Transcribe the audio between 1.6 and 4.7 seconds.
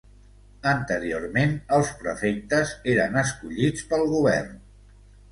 els prefectes eren escollits pel govern.